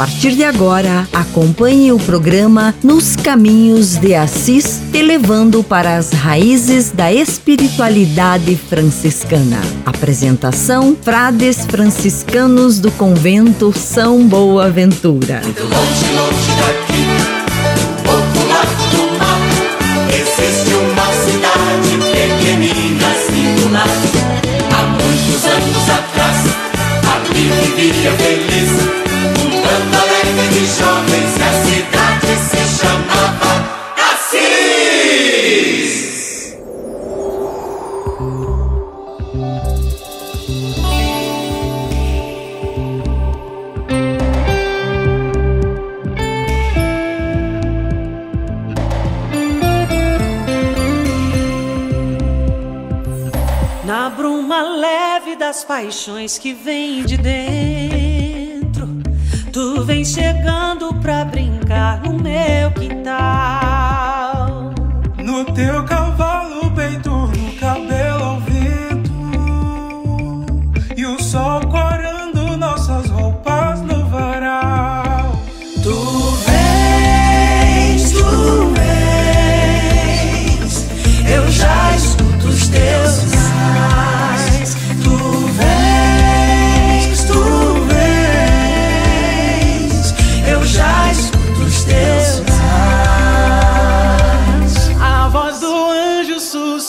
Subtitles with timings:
[0.00, 6.90] Partir de agora, acompanhe o programa Nos Caminhos de Assis, te levando para as raízes
[6.90, 9.60] da espiritualidade franciscana.
[9.84, 15.42] Apresentação: Frades franciscanos do convento São Boaventura.
[15.44, 17.04] Longe, longe daqui,
[18.96, 19.38] do mar,
[20.08, 23.50] existe uma cidade pequenina assim.
[24.72, 26.38] Há muitos anos atrás,
[27.76, 28.89] vivia feliz
[30.60, 33.52] de jovens e a cidade se chamava
[34.12, 35.94] Assis.
[53.86, 57.99] Na bruma leve das paixões que vem de dentro
[59.90, 64.70] vem chegando pra brincar no meu quintal.
[65.18, 66.19] No teu cavalo,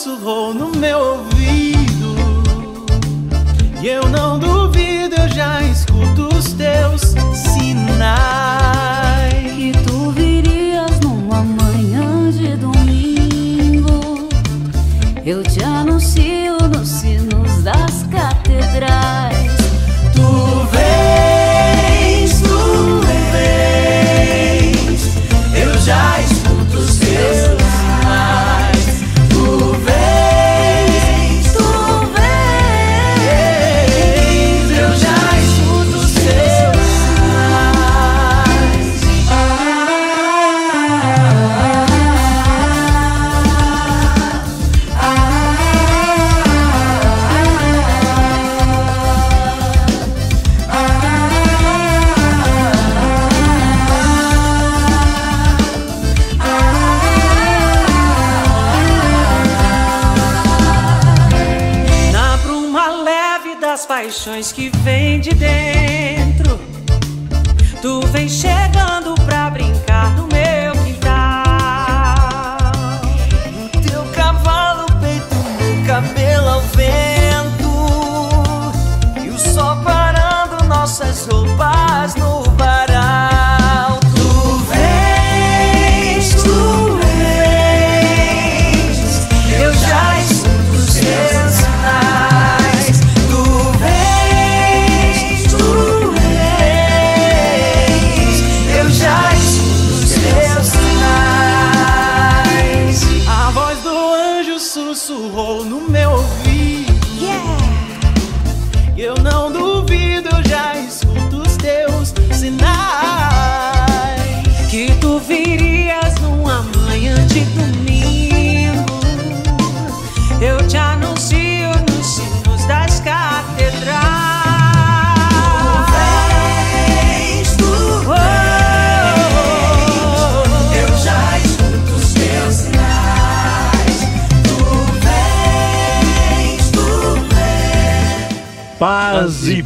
[0.06, 0.41] of all.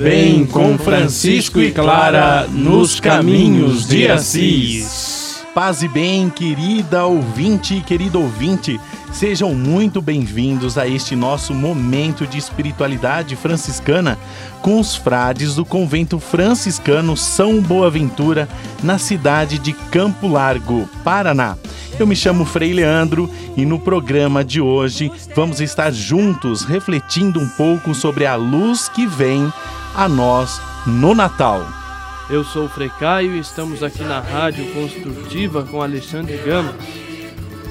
[0.07, 5.45] Bem com Francisco e Clara nos caminhos de Assis.
[5.53, 8.79] Paz e bem, querida ouvinte e querido ouvinte,
[9.13, 14.17] sejam muito bem-vindos a este nosso momento de espiritualidade franciscana
[14.63, 18.49] com os frades do convento franciscano São Boaventura,
[18.85, 21.57] na cidade de Campo Largo, Paraná.
[21.99, 27.49] Eu me chamo Frei Leandro e no programa de hoje vamos estar juntos refletindo um
[27.49, 29.53] pouco sobre a luz que vem
[29.97, 31.67] a nós no Natal.
[32.29, 36.75] Eu sou o Frei Caio e estamos aqui na Rádio Construtiva com Alexandre Gama.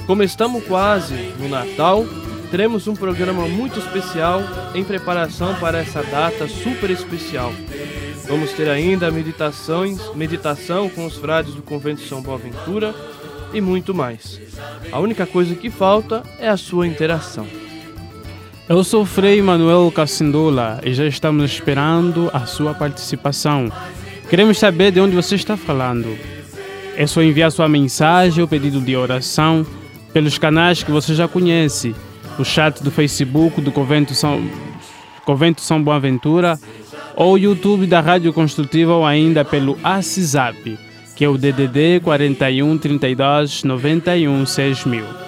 [0.08, 2.04] Como estamos quase no Natal,
[2.50, 4.42] teremos um programa muito especial
[4.74, 7.52] em preparação para essa data super especial.
[8.26, 12.92] Vamos ter ainda meditações, meditação com os frades do convento de São Boaventura
[13.52, 14.40] e muito mais.
[14.90, 17.46] A única coisa que falta é a sua interação.
[18.68, 23.70] Eu sou Frei Manuel Cassindola e já estamos esperando a sua participação.
[24.28, 26.18] Queremos saber de onde você está falando.
[26.96, 29.64] É só enviar sua mensagem ou pedido de oração
[30.12, 31.94] pelos canais que você já conhece,
[32.40, 34.42] o chat do Facebook do Convento São,
[35.24, 36.58] Convento São Boaventura
[37.14, 40.76] ou o YouTube da Rádio Construtiva ou ainda pelo ACISAP,
[41.14, 45.25] que é o DDD 41 32 91 6000.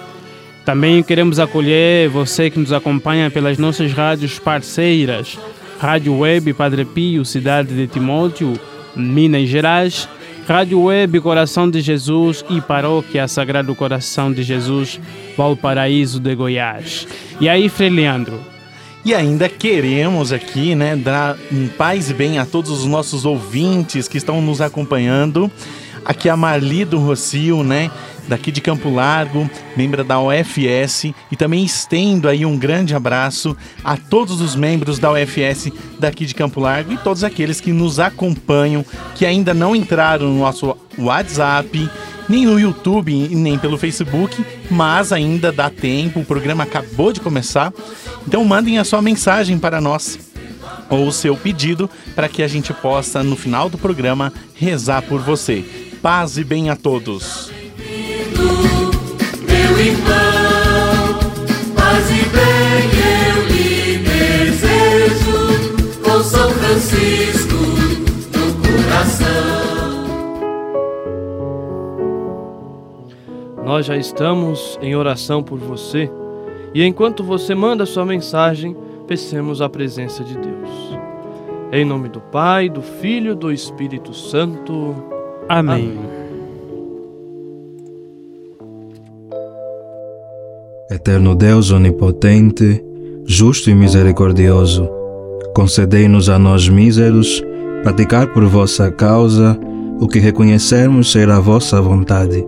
[0.65, 5.37] Também queremos acolher você que nos acompanha pelas nossas rádios parceiras,
[5.79, 8.53] Rádio Web Padre Pio, Cidade de Timóteo,
[8.95, 10.07] Minas Gerais,
[10.47, 14.99] Rádio Web Coração de Jesus e Paróquia Sagrado Coração de Jesus,
[15.37, 17.07] Valparaíso de Goiás.
[17.39, 18.39] E aí, Frei Leandro?
[19.05, 24.07] E ainda queremos aqui, né, dar um paz e bem a todos os nossos ouvintes
[24.07, 25.49] que estão nos acompanhando.
[26.03, 27.89] Aqui a Marli do Rocio, né?
[28.29, 33.97] Daqui de Campo Largo, membro da UFS, e também estendo aí um grande abraço a
[33.97, 38.85] todos os membros da UFS daqui de Campo Largo e todos aqueles que nos acompanham,
[39.15, 41.89] que ainda não entraram no nosso WhatsApp,
[42.29, 47.73] nem no YouTube, nem pelo Facebook, mas ainda dá tempo, o programa acabou de começar.
[48.27, 50.19] Então mandem a sua mensagem para nós
[50.87, 55.19] ou o seu pedido para que a gente possa no final do programa rezar por
[55.19, 55.65] você.
[56.01, 57.58] Paz e bem a todos
[59.81, 61.19] irmão,
[61.75, 65.39] paz e bem eu lhe desejo,
[66.03, 67.55] com São Francisco
[68.35, 69.29] no coração.
[73.63, 76.11] Nós já estamos em oração por você
[76.73, 78.75] e enquanto você manda sua mensagem,
[79.07, 80.69] peçamos a presença de Deus.
[81.71, 84.95] Em nome do Pai, do Filho e do Espírito Santo.
[85.47, 85.97] Amém.
[85.97, 86.18] Amém.
[90.91, 92.83] Eterno Deus onipotente,
[93.23, 94.89] justo e misericordioso,
[95.53, 97.43] concedei-nos a nós míseros
[97.83, 99.55] praticar por vossa causa
[99.99, 102.43] o que reconhecermos ser a vossa vontade,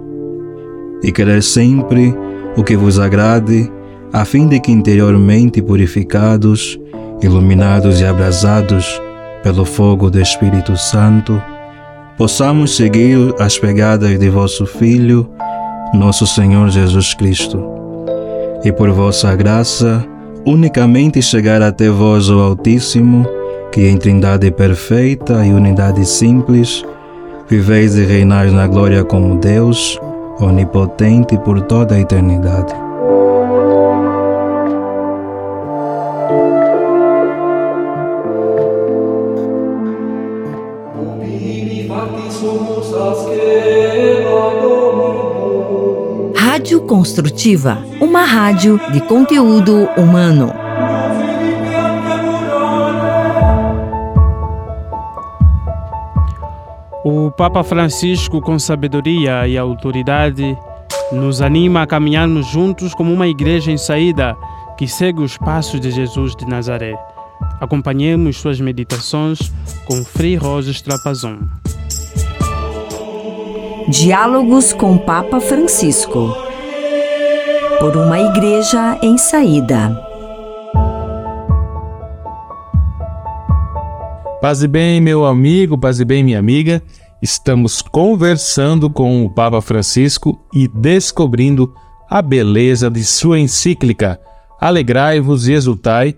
[1.04, 2.16] e querer sempre
[2.58, 3.72] o que vos agrade,
[4.12, 6.80] a fim de que interiormente purificados,
[7.22, 9.00] iluminados e abrasados
[9.44, 11.40] pelo fogo do Espírito Santo,
[12.18, 15.30] possamos seguir as pegadas de vosso Filho,
[15.94, 17.81] nosso Senhor Jesus Cristo
[18.64, 20.06] e por vossa graça,
[20.46, 23.26] unicamente chegar até vós, o Altíssimo,
[23.72, 26.84] que em Trindade perfeita e unidade simples,
[27.50, 30.00] viveis e reinais na glória como Deus,
[30.40, 32.91] onipotente por toda a eternidade.
[47.12, 50.54] Construtiva, uma rádio de conteúdo humano.
[57.04, 60.58] O Papa Francisco, com sabedoria e autoridade,
[61.12, 64.34] nos anima a caminharmos juntos como uma igreja em saída
[64.78, 66.98] que segue os passos de Jesus de Nazaré.
[67.60, 69.52] Acompanhemos suas meditações
[69.84, 71.40] com Frei Roses Trapazon.
[73.90, 76.51] Diálogos com Papa Francisco
[77.82, 80.00] por uma igreja em saída.
[84.40, 86.80] Paz e bem, meu amigo, paz e bem, minha amiga.
[87.24, 91.74] Estamos conversando com o Papa Francisco e descobrindo
[92.08, 94.22] a beleza de sua encíclica
[94.60, 96.16] Alegrai-vos e Exultai,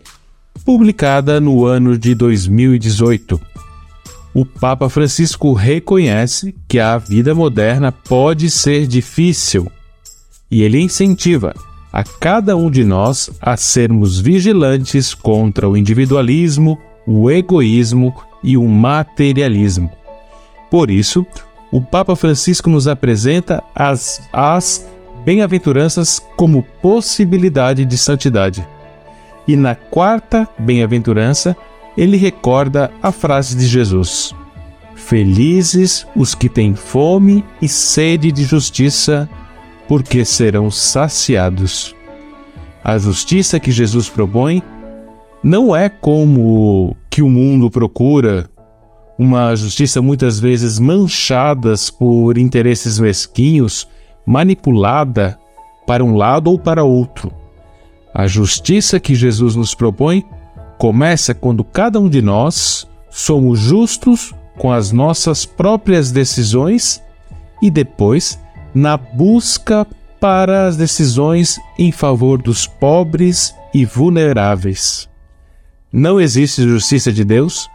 [0.66, 3.40] publicada no ano de 2018.
[4.34, 9.72] O Papa Francisco reconhece que a vida moderna pode ser difícil
[10.54, 11.56] e ele incentiva
[11.92, 18.68] a cada um de nós a sermos vigilantes contra o individualismo, o egoísmo e o
[18.68, 19.90] materialismo.
[20.70, 21.26] Por isso,
[21.72, 24.88] o Papa Francisco nos apresenta as, as
[25.26, 28.64] bem-aventuranças como possibilidade de santidade.
[29.48, 31.58] E na quarta bem-aventurança,
[31.98, 34.36] ele recorda a frase de Jesus:
[34.94, 39.28] Felizes os que têm fome e sede de justiça,
[39.88, 41.96] porque serão saciados.
[42.84, 44.62] A justiça que Jesus propõe
[45.44, 48.50] não é como que o mundo procura,
[49.18, 53.88] uma justiça muitas vezes manchada por interesses mesquinhos,
[54.26, 55.38] manipulada
[55.86, 57.32] para um lado ou para outro.
[58.14, 60.24] A justiça que Jesus nos propõe
[60.78, 67.02] começa quando cada um de nós somos justos com as nossas próprias decisões
[67.62, 68.40] e depois
[68.74, 69.86] na busca
[70.20, 75.10] para as decisões em favor dos pobres e vulneráveis.
[75.92, 77.70] Não existe justiça de Deus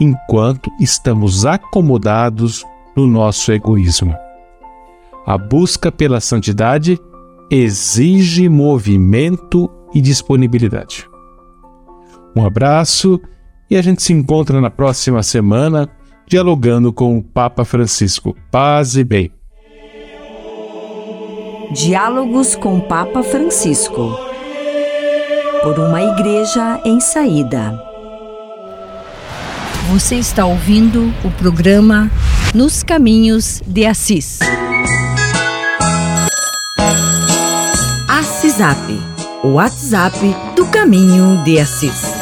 [0.00, 2.64] enquanto estamos acomodados
[2.96, 4.14] no nosso egoísmo.
[5.26, 7.00] A busca pela santidade
[7.50, 11.08] exige movimento e disponibilidade.
[12.36, 13.20] Um abraço
[13.70, 15.88] e a gente se encontra na próxima semana
[16.26, 18.36] dialogando com o Papa Francisco.
[18.50, 19.32] Paz e bem.
[21.72, 24.16] Diálogos com Papa Francisco.
[25.62, 27.80] Por uma igreja em saída.
[29.90, 32.10] Você está ouvindo o programa
[32.54, 34.38] Nos Caminhos de Assis.
[38.08, 38.78] Assisap,
[39.42, 40.18] o WhatsApp
[40.54, 42.13] do Caminho de Assis.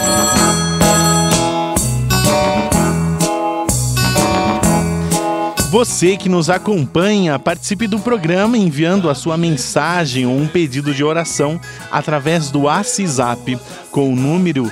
[5.73, 11.03] Você que nos acompanha, participe do programa enviando a sua mensagem ou um pedido de
[11.03, 11.59] oração
[11.91, 13.59] através do WhatsApp
[13.91, 14.71] com o número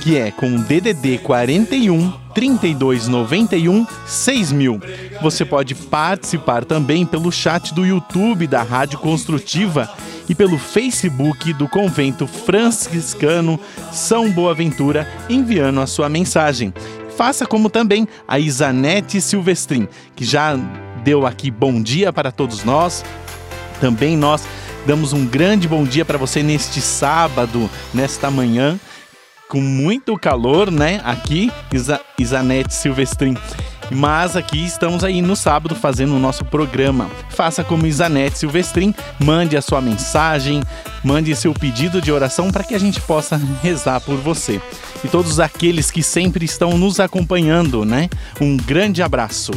[0.00, 4.80] que é com DDD 41 3291 6000.
[5.20, 9.90] Você pode participar também pelo chat do YouTube da Rádio Construtiva
[10.28, 13.58] e pelo Facebook do Convento Franciscano
[13.90, 16.72] São Boaventura, enviando a sua mensagem.
[17.16, 20.56] Faça como também a Isanete Silvestrin, que já
[21.04, 23.04] deu aqui bom dia para todos nós.
[23.80, 24.44] Também nós
[24.86, 28.78] damos um grande bom dia para você neste sábado, nesta manhã,
[29.48, 31.00] com muito calor, né?
[31.04, 33.36] Aqui, Isa Isanete Silvestrin.
[33.94, 37.10] Mas aqui estamos aí no sábado fazendo o nosso programa.
[37.28, 40.62] Faça como Isanete Silvestrin, mande a sua mensagem,
[41.04, 44.60] mande seu pedido de oração para que a gente possa rezar por você.
[45.04, 48.08] E todos aqueles que sempre estão nos acompanhando, né?
[48.40, 49.52] Um grande abraço.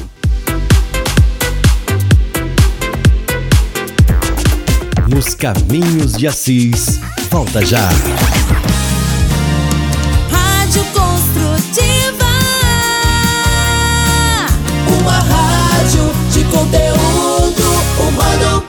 [5.08, 7.00] Nos caminhos de Assis.
[7.30, 7.90] Volta já.
[10.32, 10.84] Rádio
[16.56, 17.64] conteúdo
[18.00, 18.64] humano.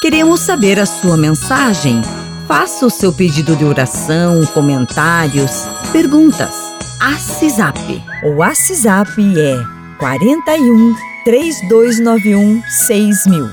[0.00, 2.00] Queremos saber a sua mensagem.
[2.46, 6.54] Faça o seu pedido de oração, comentários, perguntas.
[7.00, 7.78] Assisap.
[8.24, 9.62] O WhatsApp é
[9.98, 13.50] 41 3291 6000.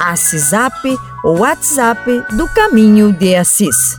[0.00, 0.84] Assisap,
[1.24, 3.98] o WhatsApp do Caminho de Assis.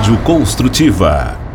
[0.00, 1.49] Rádio Construtiva.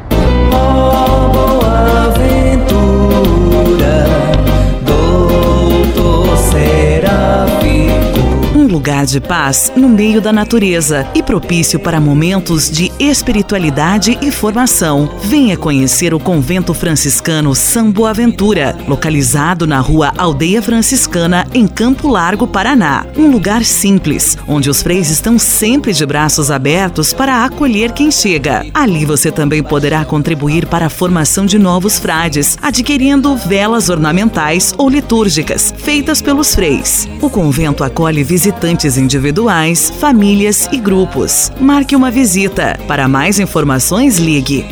[8.86, 15.10] Lugar de paz no meio da natureza e propício para momentos de espiritualidade e formação.
[15.24, 22.48] Venha conhecer o Convento Franciscano São Boaventura, localizado na rua Aldeia Franciscana, em Campo Largo,
[22.48, 23.06] Paraná.
[23.18, 28.66] Um lugar simples, onde os freis estão sempre de braços abertos para acolher quem chega.
[28.74, 34.90] Ali você também poderá contribuir para a formação de novos frades, adquirindo velas ornamentais ou
[34.90, 37.08] litúrgicas, feitas pelos freis.
[37.22, 41.52] O convento acolhe visitantes individuais, famílias e grupos.
[41.60, 42.80] Marque uma visita.
[42.88, 44.64] Para mais informações, ligue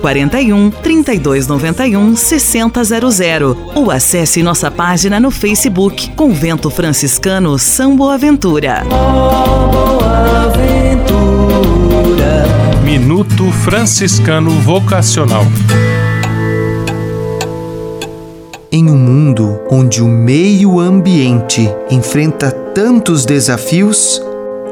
[0.00, 8.84] 041 3291 6000 ou acesse nossa página no Facebook Convento Franciscano São Boaventura.
[8.84, 11.24] Boa ventura.
[12.84, 15.46] Minuto Franciscano Vocacional.
[18.70, 24.20] Em um mundo onde o meio ambiente enfrenta tantos desafios,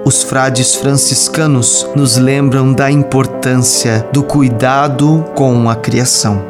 [0.05, 6.43] os frades franciscanos nos lembram da importância do cuidado com a criação.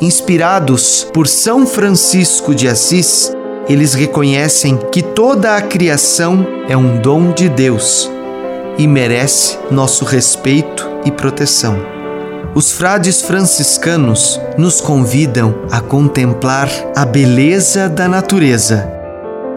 [0.00, 3.30] Inspirados por São Francisco de Assis,
[3.68, 8.10] eles reconhecem que toda a criação é um dom de Deus
[8.78, 11.76] e merece nosso respeito e proteção.
[12.54, 18.90] Os frades franciscanos nos convidam a contemplar a beleza da natureza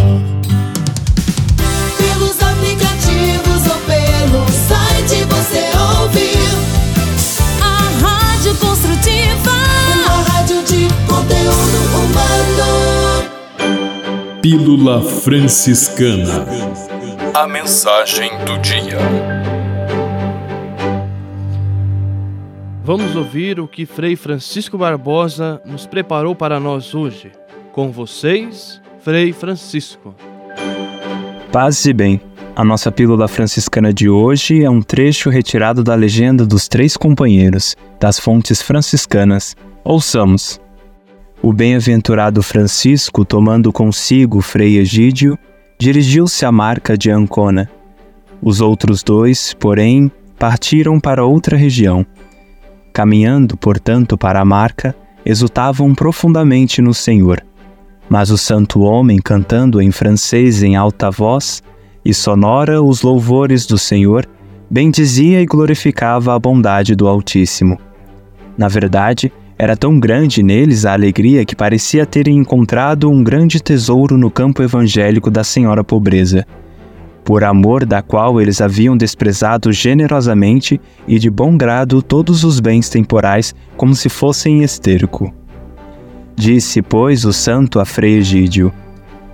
[8.61, 9.51] Construtiva.
[10.05, 13.31] Uma rádio de conteúdo humano.
[14.41, 16.45] Pílula Franciscana
[17.33, 18.99] A mensagem do dia.
[22.83, 27.31] Vamos ouvir o que Frei Francisco Barbosa nos preparou para nós hoje.
[27.71, 30.15] Com vocês, Frei Francisco.
[31.51, 32.30] Paz e bem.
[32.53, 37.77] A nossa pílula franciscana de hoje é um trecho retirado da legenda dos Três Companheiros,
[37.97, 39.55] das fontes franciscanas.
[39.85, 40.59] Ouçamos.
[41.41, 45.39] O bem-aventurado Francisco, tomando consigo Frei Egídio,
[45.79, 47.69] dirigiu-se à marca de Ancona.
[48.41, 52.05] Os outros dois, porém, partiram para outra região.
[52.91, 54.93] Caminhando, portanto, para a marca,
[55.25, 57.41] exultavam profundamente no Senhor.
[58.09, 61.63] Mas o santo homem, cantando em francês em alta voz
[62.03, 64.27] e sonora os louvores do Senhor,
[64.69, 67.77] bendizia e glorificava a bondade do Altíssimo.
[68.57, 74.17] Na verdade, era tão grande neles a alegria que parecia terem encontrado um grande tesouro
[74.17, 76.45] no campo evangélico da Senhora Pobreza
[77.23, 82.89] por amor da qual eles haviam desprezado generosamente e de bom grado todos os bens
[82.89, 85.33] temporais como se fossem esterco.
[86.35, 88.73] Disse, pois, o santo a Frei Egídio: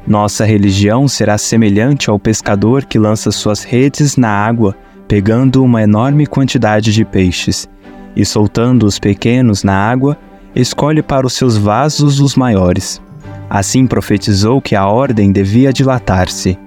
[0.08, 4.74] Nossa religião será semelhante ao pescador que lança suas redes na água,
[5.06, 7.67] pegando uma enorme quantidade de peixes,
[8.15, 10.17] e soltando os pequenos na água,
[10.56, 13.02] escolhe para os seus vasos os maiores.
[13.50, 16.58] Assim profetizou que a ordem devia dilatar-se.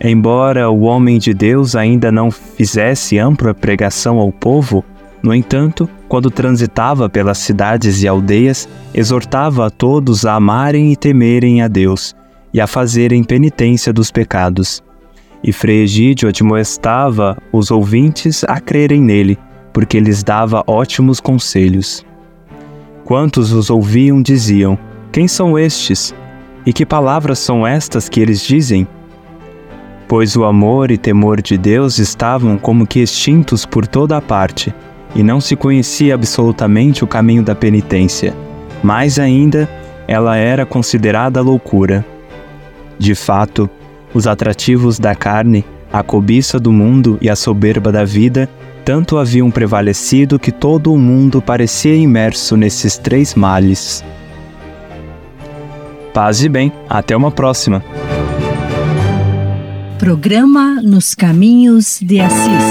[0.00, 4.84] Embora o homem de Deus ainda não fizesse ampla pregação ao povo,
[5.22, 11.62] no entanto, quando transitava pelas cidades e aldeias, exortava a todos a amarem e temerem
[11.62, 12.14] a Deus
[12.54, 14.82] e a fazerem penitência dos pecados.
[15.42, 19.38] E Frei Egídio admoestava os ouvintes a crerem nele,
[19.72, 22.06] porque lhes dava ótimos conselhos.
[23.04, 24.78] Quantos os ouviam diziam:
[25.12, 26.14] Quem são estes?
[26.64, 28.86] E que palavras são estas que eles dizem?
[30.08, 34.74] pois o amor e temor de Deus estavam como que extintos por toda a parte,
[35.14, 38.34] e não se conhecia absolutamente o caminho da penitência.
[38.82, 39.68] Mais ainda,
[40.06, 42.04] ela era considerada loucura.
[42.98, 43.68] De fato,
[44.12, 48.48] os atrativos da carne, a cobiça do mundo e a soberba da vida
[48.84, 54.04] tanto haviam prevalecido que todo o mundo parecia imerso nesses três males.
[56.12, 57.82] Paz e bem, até uma próxima.
[59.98, 62.64] Programa Nos Caminhos de Assis.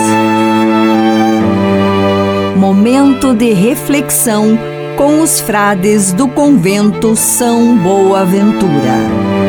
[2.56, 4.58] Momento de reflexão
[4.96, 9.43] com os frades do convento São Boaventura.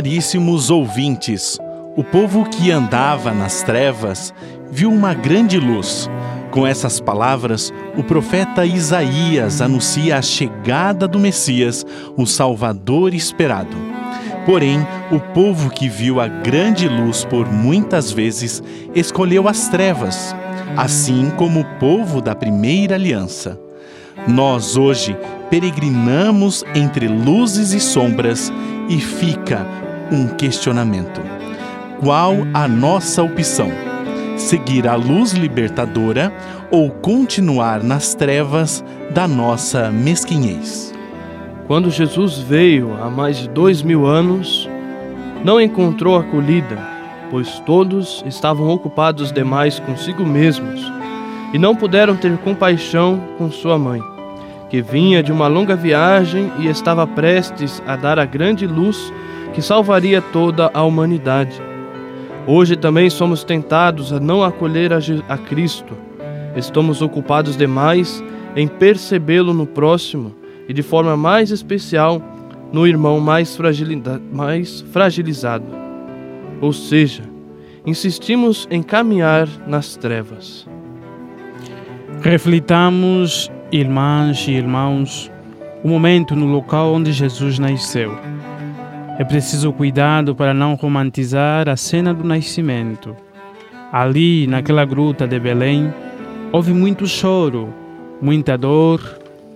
[0.00, 1.58] Caríssimos ouvintes,
[1.94, 4.32] o povo que andava nas trevas
[4.72, 6.08] viu uma grande luz.
[6.50, 11.84] Com essas palavras, o profeta Isaías anuncia a chegada do Messias,
[12.16, 13.76] o Salvador esperado.
[14.46, 14.78] Porém,
[15.12, 18.62] o povo que viu a grande luz por muitas vezes
[18.94, 20.34] escolheu as trevas,
[20.78, 23.60] assim como o povo da primeira aliança.
[24.26, 25.14] Nós hoje
[25.50, 28.50] peregrinamos entre luzes e sombras
[28.88, 31.20] e fica um questionamento:
[32.00, 33.70] qual a nossa opção?
[34.36, 36.32] Seguir a luz libertadora
[36.70, 40.94] ou continuar nas trevas da nossa mesquinhez?
[41.66, 44.68] Quando Jesus veio há mais de dois mil anos,
[45.44, 46.78] não encontrou acolhida,
[47.30, 50.90] pois todos estavam ocupados demais consigo mesmos
[51.52, 54.02] e não puderam ter compaixão com sua mãe,
[54.68, 59.12] que vinha de uma longa viagem e estava prestes a dar a grande luz
[59.52, 61.60] que salvaria toda a humanidade.
[62.46, 65.94] Hoje também somos tentados a não acolher a, Cristo.
[66.56, 68.22] Estamos ocupados demais
[68.56, 70.34] em percebê-lo no próximo
[70.68, 72.22] e de forma mais especial
[72.72, 73.58] no irmão mais,
[74.32, 75.66] mais fragilizado.
[76.60, 77.22] Ou seja,
[77.84, 80.66] insistimos em caminhar nas trevas.
[82.22, 85.30] Reflitamos, irmãs e irmãos,
[85.82, 88.16] o momento no local onde Jesus nasceu.
[89.20, 93.14] É preciso cuidado para não romantizar a cena do nascimento.
[93.92, 95.92] Ali, naquela gruta de Belém,
[96.50, 97.68] houve muito choro,
[98.18, 98.98] muita dor,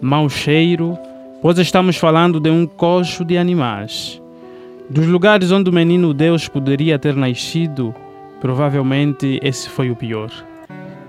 [0.02, 0.98] mau cheiro,
[1.40, 4.20] pois estamos falando de um coxo de animais.
[4.90, 7.94] Dos lugares onde o menino Deus poderia ter nascido,
[8.42, 10.30] provavelmente esse foi o pior,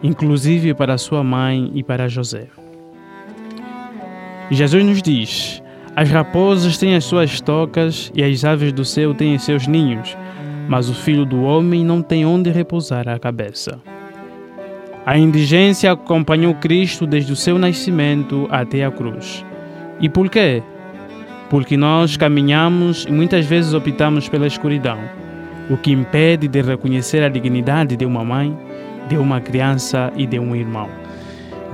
[0.02, 2.48] inclusive para sua mãe e para José.
[4.50, 5.62] Jesus nos diz:
[5.96, 10.18] As raposas têm as suas tocas e as aves do céu têm seus ninhos,
[10.68, 13.80] mas o filho do homem não tem onde repousar a cabeça.
[15.06, 19.46] A indigência acompanhou Cristo desde o seu nascimento até a cruz.
[20.02, 20.62] E por quê?
[21.50, 24.98] Porque nós caminhamos e muitas vezes optamos pela escuridão,
[25.70, 28.58] o que impede de reconhecer a dignidade de uma mãe,
[29.08, 31.05] de uma criança e de um irmão.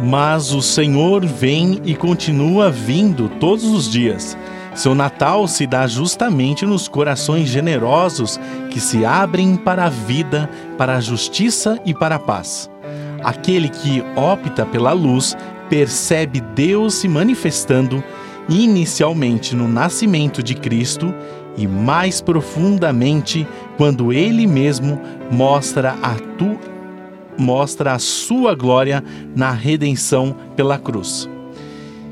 [0.02, 4.36] Mas o Senhor vem e continua vindo todos os dias.
[4.74, 10.96] Seu Natal se dá justamente nos corações generosos que se abrem para a vida, para
[10.96, 12.70] a justiça e para a paz.
[13.24, 15.38] Aquele que opta pela luz
[15.70, 18.04] percebe Deus se manifestando
[18.50, 21.14] inicialmente no nascimento de Cristo
[21.58, 26.58] e mais profundamente quando ele mesmo mostra a tu
[27.42, 29.04] mostra a sua glória
[29.36, 31.30] na redenção pela cruz.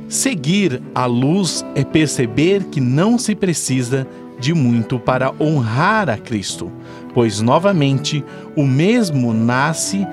[0.09, 4.07] Seguir a luz é perceber que não se precisa
[4.39, 6.71] de muito para honrar a Cristo,
[7.13, 8.23] pois novamente
[8.55, 10.07] o mesmo nasce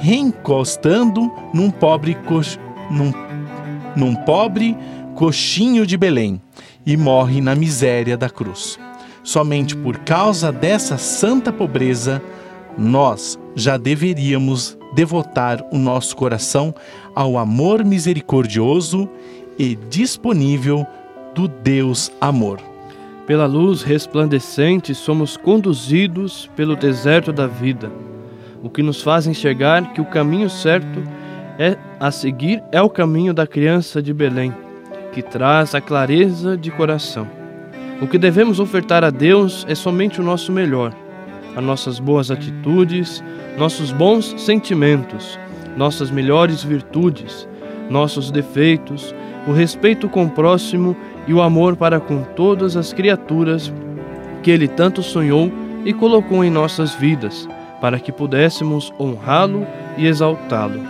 [0.00, 2.16] reencostando num pobre,
[2.90, 3.12] num...
[3.96, 4.76] num pobre
[5.14, 6.40] coxinho de Belém
[6.84, 8.78] e morre na miséria da cruz.
[9.22, 12.20] Somente por causa dessa santa pobreza,
[12.76, 16.74] nós já deveríamos devotar o nosso coração
[17.14, 19.08] ao amor misericordioso
[19.58, 20.86] e disponível
[21.34, 22.60] do Deus amor.
[23.26, 27.90] Pela luz resplandecente somos conduzidos pelo deserto da vida,
[28.62, 31.02] o que nos faz enxergar que o caminho certo
[31.58, 34.54] é a seguir é o caminho da criança de Belém,
[35.12, 37.28] que traz a clareza de coração.
[38.00, 40.92] O que devemos ofertar a Deus é somente o nosso melhor,
[41.56, 43.22] as nossas boas atitudes,
[43.58, 45.38] nossos bons sentimentos,
[45.76, 47.48] nossas melhores virtudes,
[47.90, 49.14] nossos defeitos,
[49.46, 53.72] o respeito com o próximo e o amor para com todas as criaturas
[54.42, 55.50] que Ele tanto sonhou
[55.84, 57.48] e colocou em nossas vidas,
[57.80, 60.80] para que pudéssemos honrá-lo e exaltá-lo.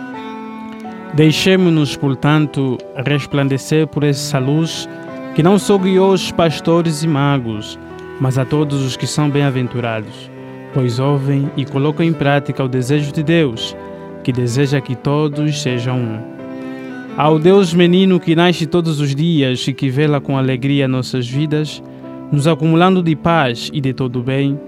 [1.13, 4.89] Deixemos-nos, portanto, resplandecer por essa luz
[5.35, 7.77] que não só guiou os pastores e magos,
[8.19, 10.29] mas a todos os que são bem-aventurados,
[10.73, 13.75] pois ouvem e colocam em prática o desejo de Deus,
[14.23, 16.33] que deseja que todos sejam um.
[17.15, 21.81] Ao Deus menino que nasce todos os dias e que vela com alegria nossas vidas,
[22.31, 24.59] nos acumulando de paz e de todo bem,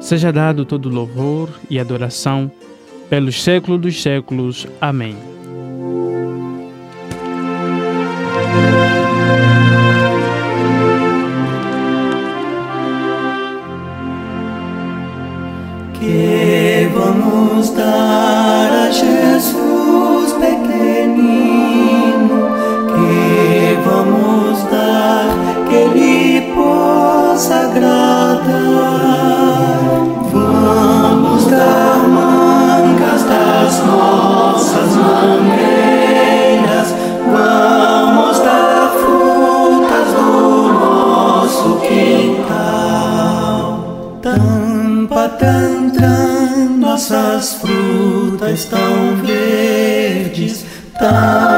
[0.00, 2.50] seja dado todo louvor e adoração
[3.08, 4.66] pelos séculos dos séculos.
[4.80, 5.33] Amém.
[48.54, 50.64] Frutas tão verdes.
[50.98, 51.53] Tampa,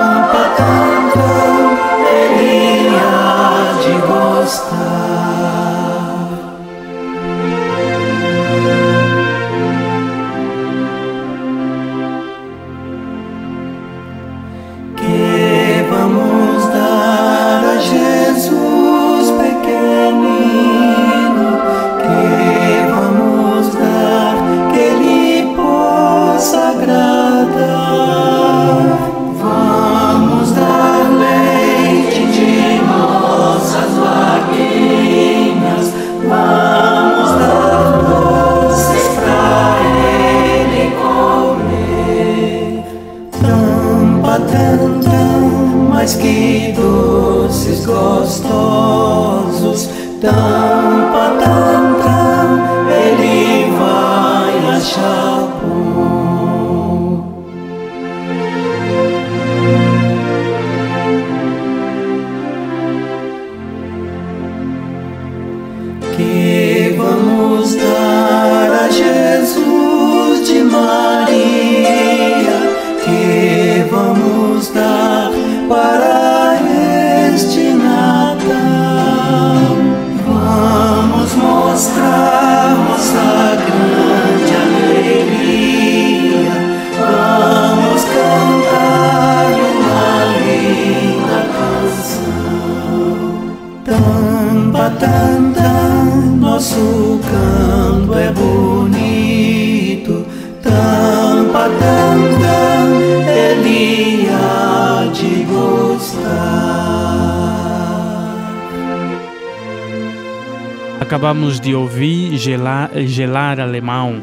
[111.46, 114.20] De ouvir gelar, gelar alemão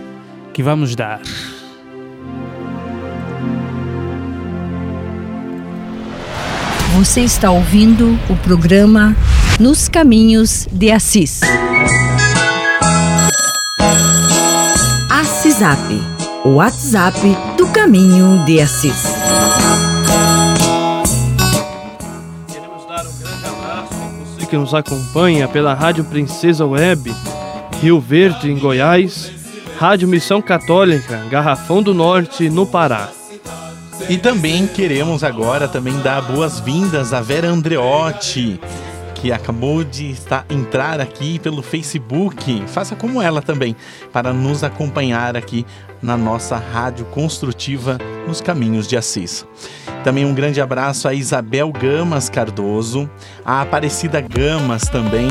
[0.54, 1.22] que vamos dar.
[6.98, 9.16] Você está ouvindo o programa
[9.58, 11.40] Nos Caminhos de Assis.
[15.10, 15.80] Assisap,
[16.44, 17.20] o WhatsApp
[17.58, 19.13] do Caminho de Assis.
[24.54, 27.12] Que nos acompanha pela Rádio Princesa Web,
[27.82, 29.32] Rio Verde, em Goiás,
[29.80, 33.10] Rádio Missão Católica, Garrafão do Norte, no Pará.
[34.08, 38.60] E também queremos agora também dar boas-vindas à Vera Andreotti,
[39.16, 42.64] que acabou de estar, entrar aqui pelo Facebook.
[42.68, 43.76] Faça como ela também,
[44.12, 45.66] para nos acompanhar aqui
[46.04, 49.46] na nossa rádio construtiva nos Caminhos de Assis.
[50.04, 53.10] Também um grande abraço a Isabel Gamas Cardoso,
[53.46, 55.30] a Aparecida Gamas também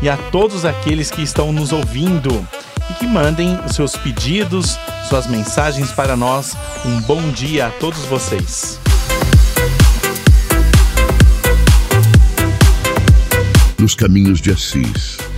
[0.00, 2.46] e a todos aqueles que estão nos ouvindo
[2.88, 6.56] e que mandem seus pedidos, suas mensagens para nós.
[6.86, 8.78] Um bom dia a todos vocês.
[13.78, 15.31] Nos caminhos de Assis.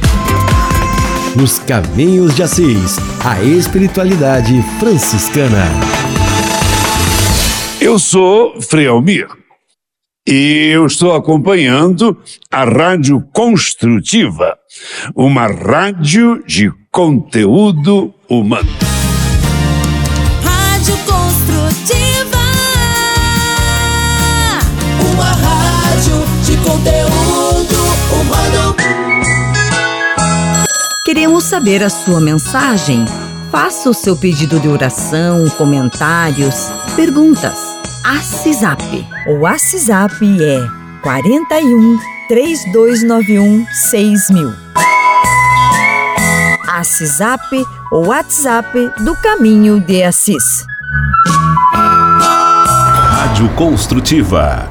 [1.37, 5.65] Nos Caminhos de Assis, a espiritualidade franciscana.
[7.81, 9.27] Eu sou Frei Almir
[10.27, 12.17] e eu estou acompanhando
[12.53, 14.57] a Rádio Construtiva,
[15.15, 18.94] uma rádio de conteúdo humano.
[31.05, 33.05] Queremos saber a sua mensagem.
[33.51, 37.59] Faça o seu pedido de oração, comentários, perguntas.
[38.03, 38.81] Assisap.
[39.29, 40.67] O WhatsApp é
[41.03, 44.55] 41 3291 6000.
[46.71, 47.53] Assisap,
[47.93, 50.65] o WhatsApp do Caminho de Assis.
[53.11, 54.71] Rádio Construtiva.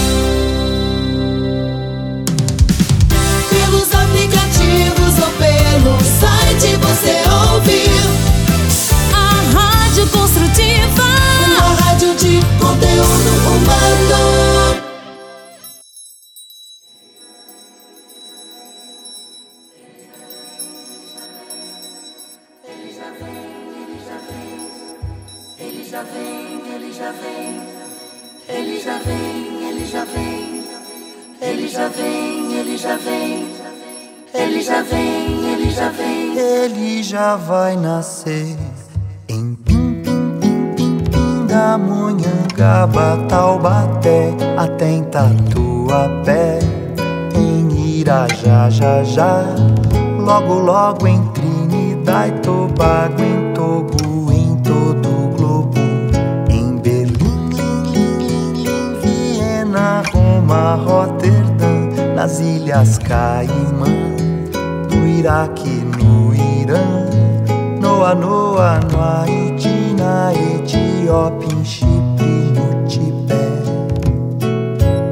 [38.01, 38.57] Nascer.
[39.29, 46.57] Em Pim, Pim, Pim, Pim, Pim da Monhangaba, Taubaté, até em Tatuapé,
[47.35, 49.45] em Irajá, já, já,
[50.17, 55.79] logo, logo em Trinidad Tobago, em Togo, em todo o globo,
[56.49, 57.49] em Berlim,
[59.03, 63.85] Viena, Roma, Roterdã, nas Ilhas Caimã,
[64.89, 65.80] no Iraque,
[68.15, 74.49] Noa, Noa, no Haiti, na Etiópia, em Chipre, no Tibete,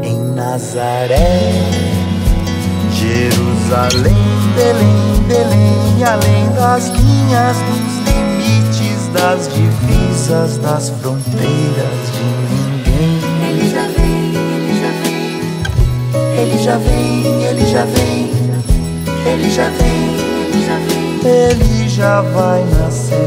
[0.03, 1.53] em Nazaré,
[2.91, 13.21] Jerusalém Belém, Belém, além das linhas, dos limites, das divisas, das fronteiras de ninguém.
[13.47, 15.39] Ele já vem, ele já vem.
[16.37, 18.29] Ele já vem, ele já vem.
[19.25, 20.99] Ele já vem, ele já vem.
[21.23, 23.19] Ele já vai nascer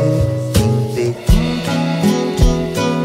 [0.95, 1.61] Pequim,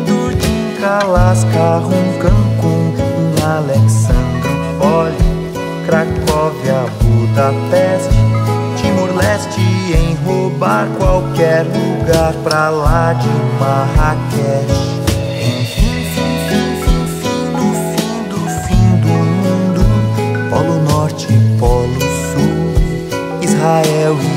[0.06, 5.18] Dudim, Kalasca, Rum, Cancún, em Alexandropole,
[5.86, 8.16] Cracóvia, Budapeste,
[8.78, 9.60] Timor-Leste,
[9.94, 13.28] em roubar qualquer lugar pra lá de
[13.60, 14.72] Marrakech.
[15.38, 19.84] Enfim, fim, fim, fim, fim do fim do mundo,
[20.50, 21.28] Polo Norte,
[21.60, 22.56] Polo Sul,
[23.42, 24.37] Israel e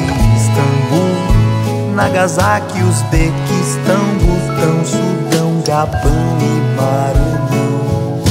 [0.60, 8.22] Istambul, Nagasaki, Uzbequistão, Butão, Sudão, Gabão e Maranhão,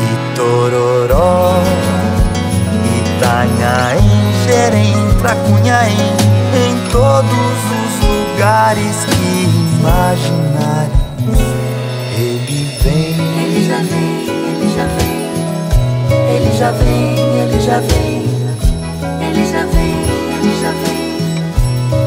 [0.00, 1.62] e Tororó,
[2.98, 4.10] Itanhaém,
[4.44, 5.96] Xerém, Tracunhaém,
[6.54, 11.04] em todos os lugares que imaginarem.
[12.16, 15.14] Ele vem, Ele já vem, ele já vem.
[16.36, 18.23] Ele já vem, ele já vem.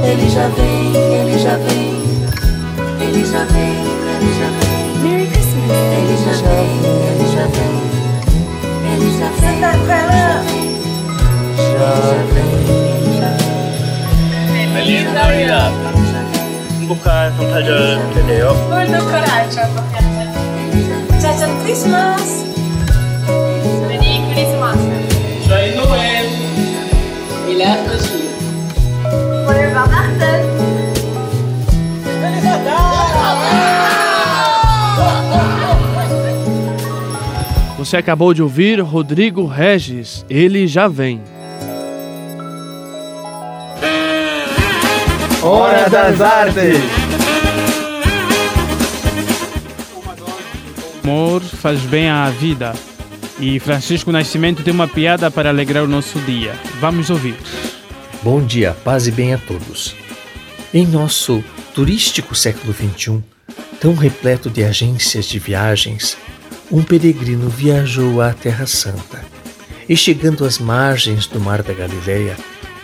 [0.06, 2.02] Ele já vem, ele já vem.
[3.00, 3.74] Ele já vem,
[4.20, 4.82] ele já vem.
[5.02, 5.76] Merry Christmas.
[5.96, 6.70] Ele já vem,
[7.08, 7.72] ele já vem.
[8.92, 9.40] Ele já vem.
[9.40, 10.26] Santa Clara.
[13.18, 13.30] já
[14.50, 14.72] vem.
[14.74, 15.72] Feliz Navidad.
[16.92, 18.54] 행복한 성탄절 되세요.
[18.68, 19.64] Buenos coração.
[21.20, 22.44] Tchau, Christmas.
[23.88, 24.78] Merry Christmas.
[25.46, 26.26] Joyeux Noël.
[27.48, 28.08] Hilaire aussi.
[28.08, 28.15] Joyeux
[37.87, 41.21] Você acabou de ouvir Rodrigo Regis, ele já vem.
[45.41, 46.81] Hora das Artes.
[51.01, 52.73] Amor faz bem à vida.
[53.39, 56.55] E Francisco Nascimento tem uma piada para alegrar o nosso dia.
[56.81, 57.37] Vamos ouvir.
[58.21, 59.95] Bom dia, paz e bem a todos.
[60.73, 61.41] Em nosso
[61.73, 63.23] turístico século XXI,
[63.79, 66.17] tão repleto de agências de viagens,
[66.71, 69.23] um peregrino viajou à Terra Santa
[69.87, 72.35] e, chegando às margens do Mar da Galileia,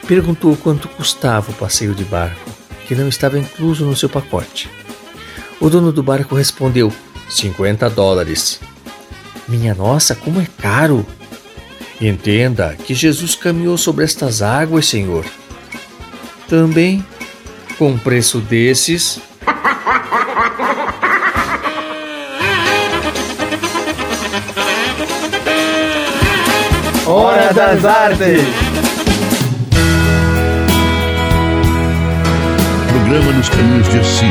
[0.07, 2.49] perguntou quanto custava o passeio de barco,
[2.87, 4.69] que não estava incluso no seu pacote.
[5.59, 6.91] O dono do barco respondeu:
[7.29, 8.59] 50 dólares.
[9.47, 11.05] Minha nossa, como é caro!
[11.99, 15.25] Entenda que Jesus caminhou sobre estas águas, Senhor.
[16.47, 17.05] Também,
[17.77, 19.19] com preço desses,
[27.15, 28.41] Hora das Artes.
[32.89, 34.23] Programa nos caminhos de Assis.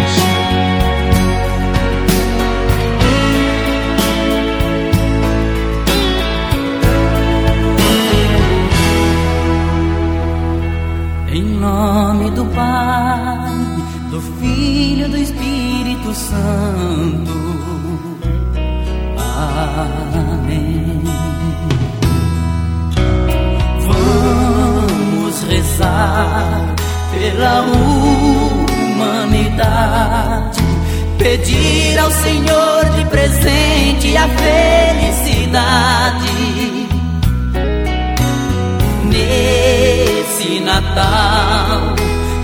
[11.32, 13.52] Em nome do Pai,
[14.10, 17.32] do Filho e do Espírito Santo.
[19.16, 21.31] Amém.
[27.22, 27.62] Pela
[28.98, 30.60] humanidade,
[31.18, 34.28] pedir ao Senhor de presente a
[35.08, 35.68] felicidade.
[39.04, 41.94] Nesse Natal,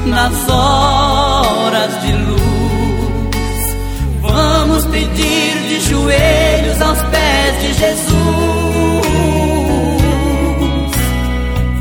[0.07, 3.77] nas horas de luz,
[4.21, 8.19] vamos pedir de joelhos aos pés de Jesus.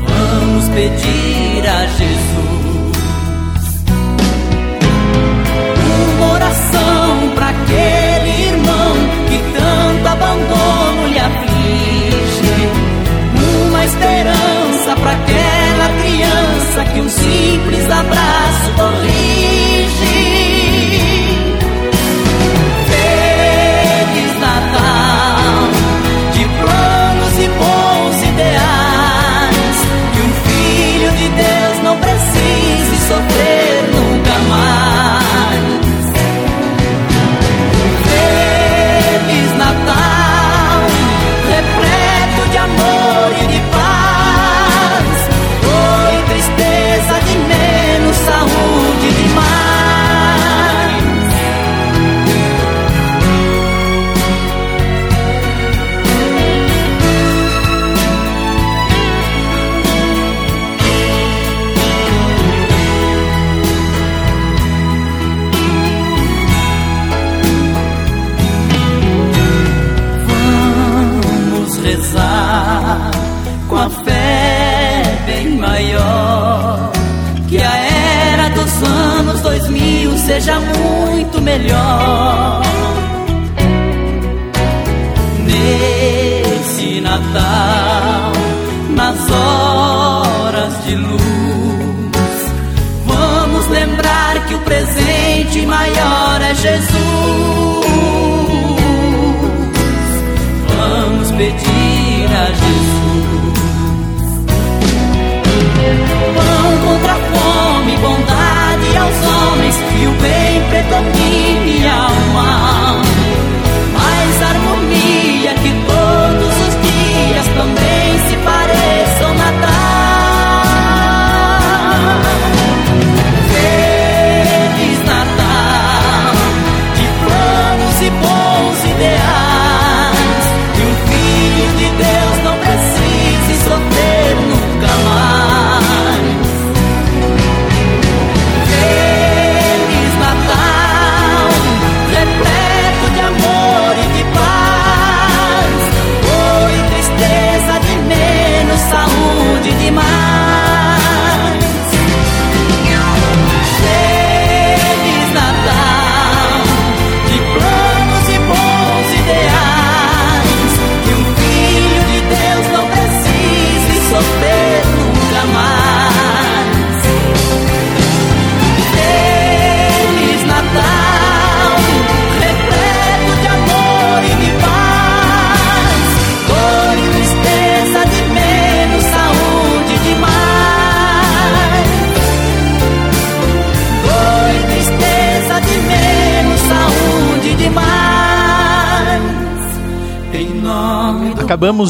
[0.04, 2.57] Vamos pedir a Jesus
[10.28, 12.68] abandono lhe aflige,
[13.66, 19.47] uma esperança para aquela criança que um simples abraço corrige.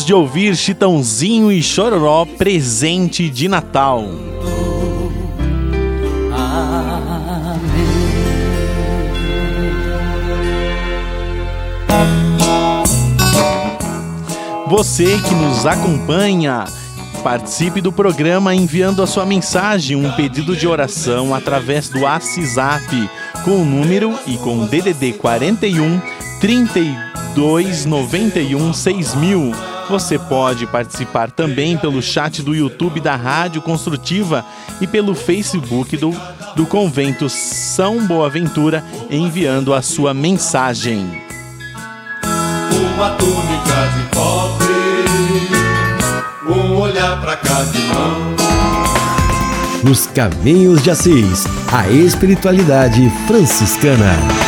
[0.09, 4.07] De ouvir Chitãozinho e Chororó presente de Natal.
[14.67, 16.65] Você que nos acompanha,
[17.23, 23.11] participe do programa enviando a sua mensagem, um pedido de oração através do WhatsApp
[23.45, 26.01] com o número e com DDD 41
[26.41, 29.68] 32 91 6000.
[29.89, 34.45] Você pode participar também pelo chat do YouTube da Rádio Construtiva
[34.81, 36.15] e pelo Facebook do,
[36.55, 41.23] do Convento São Boaventura, enviando a sua mensagem.
[42.95, 44.75] Uma túnica de pobre,
[46.55, 48.37] um olhar pra cada irmão.
[49.83, 54.48] Nos Caminhos de Assis, a espiritualidade franciscana.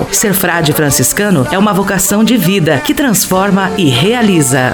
[0.09, 4.73] Ser frade franciscano é uma vocação de vida que transforma e realiza.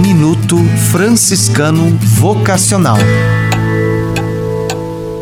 [0.00, 0.56] Minuto
[0.90, 2.98] Franciscano Vocacional.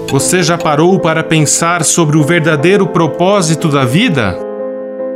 [0.08, 4.38] Você já parou para pensar sobre o verdadeiro propósito da vida?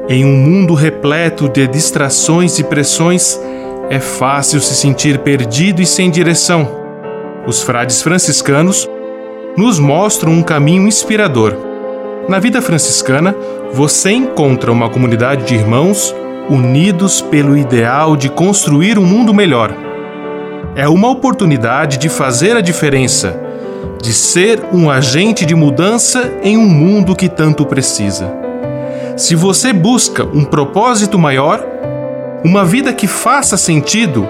[0.09, 3.41] Em um mundo repleto de distrações e pressões,
[3.89, 6.69] é fácil se sentir perdido e sem direção.
[7.47, 8.89] Os frades franciscanos
[9.57, 11.57] nos mostram um caminho inspirador.
[12.29, 13.35] Na vida franciscana,
[13.73, 16.15] você encontra uma comunidade de irmãos
[16.49, 19.73] unidos pelo ideal de construir um mundo melhor.
[20.75, 23.41] É uma oportunidade de fazer a diferença,
[24.01, 28.33] de ser um agente de mudança em um mundo que tanto precisa.
[29.17, 31.65] Se você busca um propósito maior,
[32.45, 34.27] uma vida que faça sentido,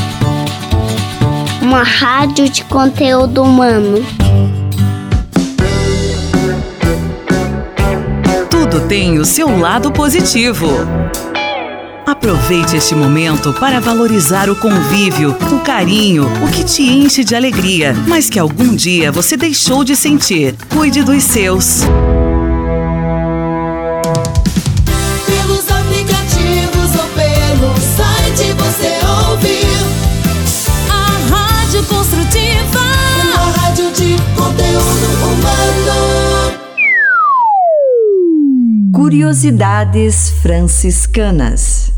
[1.63, 4.05] uma rádio de conteúdo humano.
[8.71, 10.69] Tudo tem o seu lado positivo.
[12.07, 17.95] Aproveite este momento para valorizar o convívio, o carinho, o que te enche de alegria,
[18.07, 20.55] mas que algum dia você deixou de sentir.
[20.69, 21.81] Cuide dos seus.
[25.25, 28.99] Pelos aplicativos ou pelo site você
[30.91, 32.81] a Rádio Construtiva.
[33.33, 36.18] Uma rádio de conteúdo humano.
[39.09, 41.91] Curiosidades franciscanas.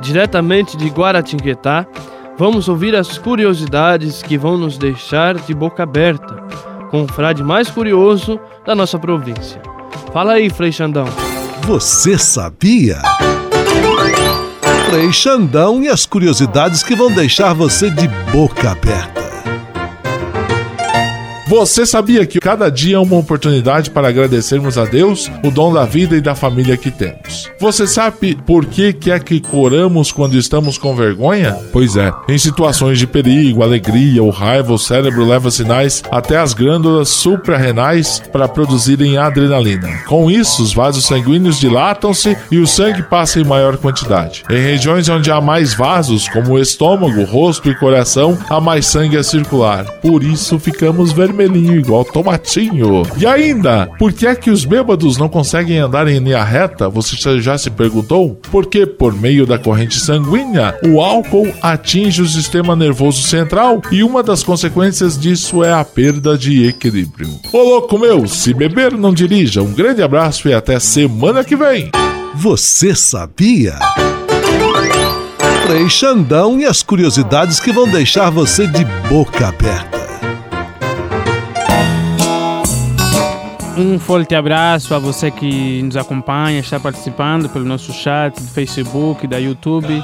[0.00, 1.84] Diretamente de Guaratinguetá,
[2.38, 6.36] vamos ouvir as curiosidades que vão nos deixar de boca aberta,
[6.92, 9.60] com o frade mais curioso da nossa província.
[10.12, 11.06] Fala aí, Frei Xandão.
[11.62, 13.02] Você sabia?
[14.88, 19.25] Frei Xandão e as curiosidades que vão deixar você de boca aberta.
[21.48, 25.84] Você sabia que cada dia é uma oportunidade para agradecermos a Deus o dom da
[25.84, 27.48] vida e da família que temos?
[27.60, 31.56] Você sabe por que, que é que coramos quando estamos com vergonha?
[31.72, 36.52] Pois é, em situações de perigo, alegria ou raiva, o cérebro leva sinais até as
[36.52, 40.00] glândulas suprarrenais para produzirem adrenalina.
[40.08, 44.42] Com isso, os vasos sanguíneos dilatam-se e o sangue passa em maior quantidade.
[44.50, 49.16] Em regiões onde há mais vasos, como o estômago, rosto e coração, há mais sangue
[49.16, 49.84] a circular.
[50.02, 53.02] Por isso ficamos vermelhos vermelhinho, igual tomatinho.
[53.18, 56.88] E ainda, por que é que os bêbados não conseguem andar em linha reta?
[56.88, 58.40] Você já se perguntou?
[58.50, 64.22] Porque, por meio da corrente sanguínea, o álcool atinge o sistema nervoso central e uma
[64.22, 67.28] das consequências disso é a perda de equilíbrio.
[67.52, 69.62] Ô louco meu, se beber, não dirija.
[69.62, 71.90] Um grande abraço e até semana que vem.
[72.34, 73.78] Você sabia?
[75.66, 80.05] Frei Xandão e as curiosidades que vão deixar você de boca aberta.
[83.76, 89.26] Um forte abraço a você que nos acompanha, está participando pelo nosso chat do Facebook,
[89.26, 90.02] da YouTube.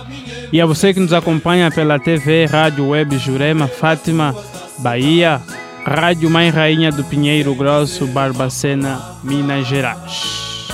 [0.52, 4.36] E a você que nos acompanha pela TV, Rádio Web Jurema, Fátima,
[4.78, 5.40] Bahia,
[5.86, 10.68] Rádio Mãe Rainha do Pinheiro Grosso, Barbacena, Minas Gerais.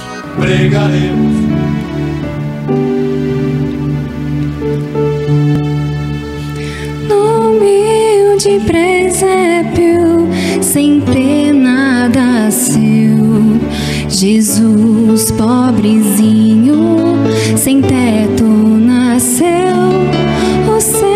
[8.66, 10.28] Presépio,
[10.62, 10.98] sem.
[14.20, 17.14] Jesus, pobrezinho,
[17.56, 19.46] sem teto nasceu.
[20.76, 21.07] Os céus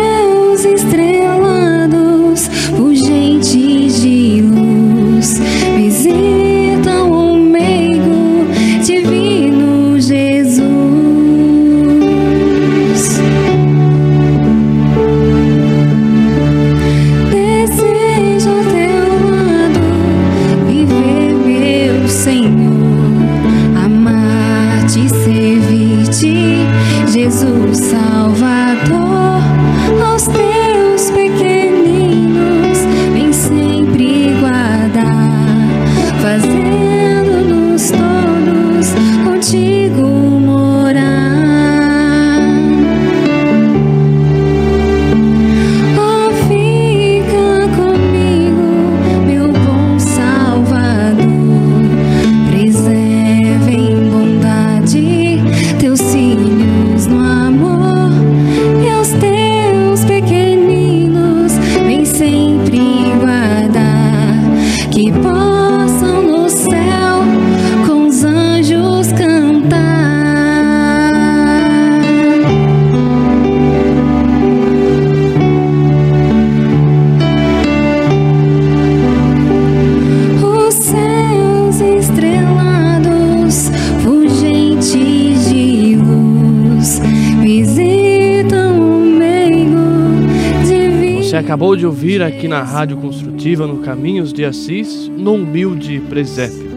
[91.53, 96.71] acabou de ouvir aqui na Rádio Construtiva, no Caminhos de Assis, no humilde presépio.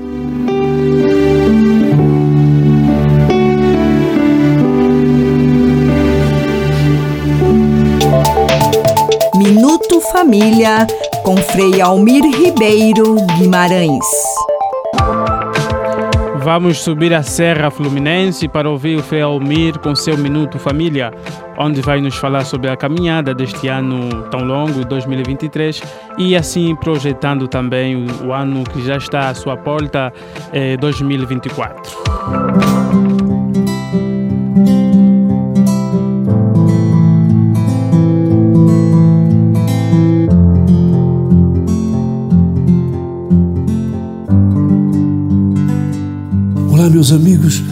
[9.35, 10.87] Minuto Família
[11.25, 14.05] com Frei Almir Ribeiro Guimarães.
[16.47, 21.13] Vamos subir a Serra Fluminense para ouvir o Frei Almir com seu Minuto Família,
[21.59, 25.83] onde vai nos falar sobre a caminhada deste ano tão longo, 2023,
[26.19, 30.13] e assim projetando também o, ano que já está à sua porta,
[30.53, 31.97] eh, 2024.
[46.73, 47.63] Olá, meus amigos,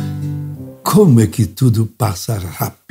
[0.82, 2.83] como é que tudo passa rápido?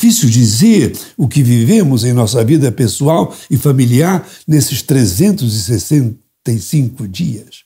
[0.00, 7.64] Difícil dizer o que vivemos em nossa vida pessoal e familiar nesses 365 dias.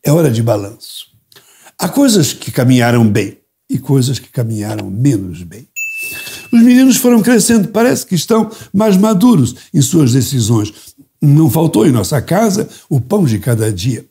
[0.00, 1.06] É hora de balanço.
[1.76, 5.66] Há coisas que caminharam bem e coisas que caminharam menos bem.
[6.52, 10.72] Os meninos foram crescendo, parece que estão mais maduros em suas decisões.
[11.20, 14.06] Não faltou em nossa casa o pão de cada dia.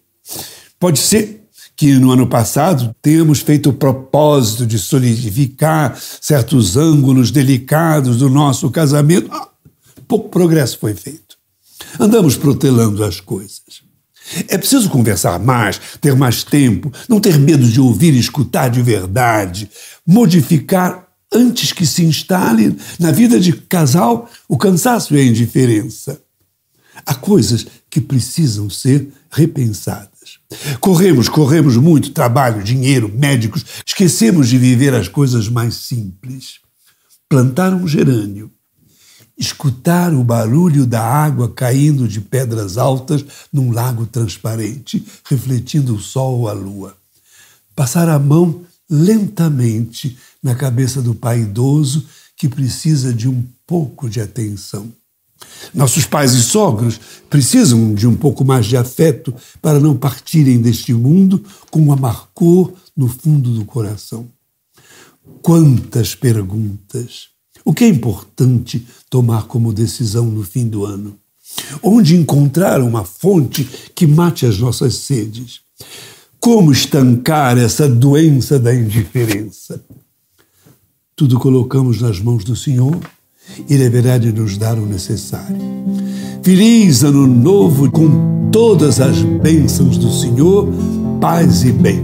[0.77, 1.40] Pode ser
[1.81, 8.69] que no ano passado temos feito o propósito de solidificar certos ângulos delicados do nosso
[8.69, 9.27] casamento.
[9.33, 9.49] Ah,
[10.07, 11.35] pouco progresso foi feito.
[11.99, 13.81] Andamos protelando as coisas.
[14.47, 18.83] É preciso conversar mais, ter mais tempo, não ter medo de ouvir e escutar de
[18.83, 19.67] verdade,
[20.05, 26.21] modificar antes que se instale na vida de casal o cansaço e a indiferença.
[27.03, 30.10] Há coisas que precisam ser repensadas.
[30.79, 36.59] Corremos, corremos muito, trabalho, dinheiro, médicos, esquecemos de viver as coisas mais simples.
[37.29, 38.51] Plantar um gerânio,
[39.37, 46.39] escutar o barulho da água caindo de pedras altas num lago transparente, refletindo o sol
[46.39, 46.95] ou a lua.
[47.73, 54.19] Passar a mão lentamente na cabeça do pai idoso que precisa de um pouco de
[54.19, 54.91] atenção.
[55.73, 60.93] Nossos pais e sogros precisam de um pouco mais de afeto para não partirem deste
[60.93, 64.27] mundo com um amargor no fundo do coração.
[65.41, 67.29] Quantas perguntas!
[67.63, 71.17] O que é importante tomar como decisão no fim do ano?
[71.81, 75.61] Onde encontrar uma fonte que mate as nossas sedes?
[76.39, 79.83] Como estancar essa doença da indiferença?
[81.15, 82.99] Tudo colocamos nas mãos do Senhor
[83.69, 85.57] ele haverá de nos dar o necessário.
[86.43, 90.67] Feliz Ano Novo com todas as bênçãos do Senhor,
[91.19, 92.01] paz e bem.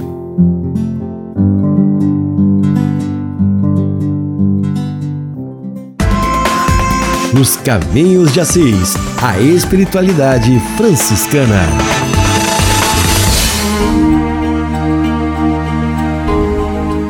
[7.34, 11.62] Nos Caminhos de Assis, a espiritualidade franciscana.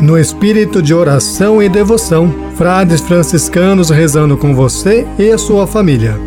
[0.02, 6.20] No espírito de oração e devoção, frades franciscanos rezando com você e a sua família.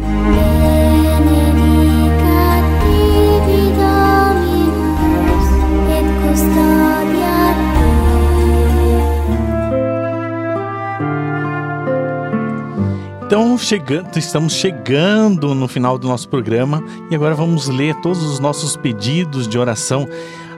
[13.26, 18.38] Então, chegando, estamos chegando no final do nosso programa e agora vamos ler todos os
[18.38, 20.08] nossos pedidos de oração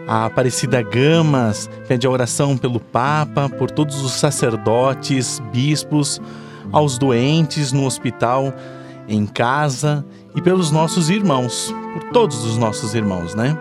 [0.07, 6.21] a Aparecida Gamas pede a oração pelo Papa, por todos os sacerdotes, bispos,
[6.71, 8.53] aos doentes no hospital,
[9.09, 13.57] em casa e pelos nossos irmãos, por todos os nossos irmãos, né?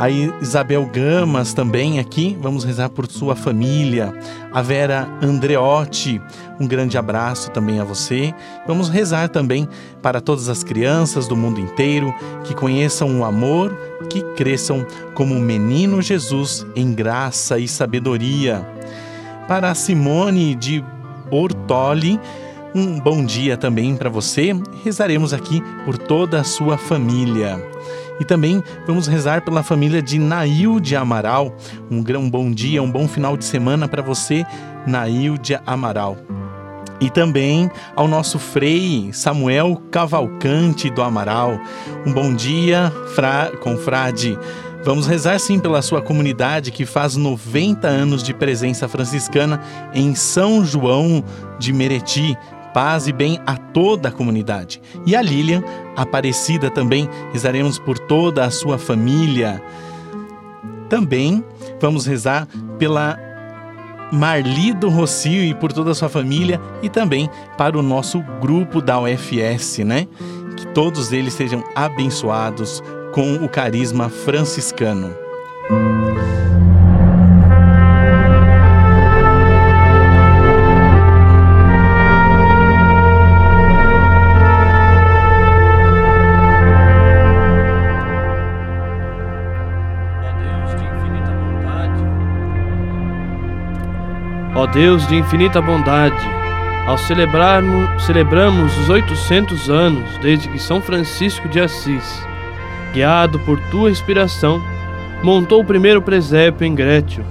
[0.00, 4.14] A Isabel Gamas também aqui, vamos rezar por sua família.
[4.50, 6.18] A Vera Andreotti,
[6.58, 8.34] um grande abraço também a você.
[8.66, 9.68] Vamos rezar também
[10.00, 13.76] para todas as crianças do mundo inteiro que conheçam o amor,
[14.08, 18.66] que cresçam como o menino Jesus em graça e sabedoria.
[19.46, 20.82] Para a Simone de
[21.28, 22.18] Bortoli,
[22.74, 24.58] um bom dia também para você.
[24.82, 27.69] Rezaremos aqui por toda a sua família.
[28.20, 31.56] E também vamos rezar pela família de Nailde Amaral.
[31.90, 34.44] Um, um bom dia, um bom final de semana para você,
[34.86, 36.18] Nailde Amaral.
[37.00, 41.58] E também ao nosso frei Samuel Cavalcante do Amaral.
[42.06, 43.50] Um bom dia, fra...
[43.62, 44.38] confrade.
[44.84, 49.60] Vamos rezar sim pela sua comunidade que faz 90 anos de presença franciscana
[49.94, 51.24] em São João
[51.58, 52.36] de Mereti,
[52.72, 54.80] paz e bem a toda a comunidade.
[55.06, 55.62] E a Lilian,
[55.96, 59.62] Aparecida também, rezaremos por toda a sua família.
[60.88, 61.44] Também
[61.80, 62.48] vamos rezar
[62.78, 63.18] pela
[64.12, 69.00] Marlido Rocio e por toda a sua família e também para o nosso grupo da
[69.00, 70.08] UFS, né?
[70.56, 75.14] Que todos eles sejam abençoados com o carisma franciscano.
[94.72, 96.16] Deus de infinita bondade,
[96.86, 102.24] ao celebrarmos, celebramos os 800 anos desde que São Francisco de Assis,
[102.92, 104.62] guiado por tua inspiração,
[105.24, 107.24] montou o primeiro presépio em Grétio,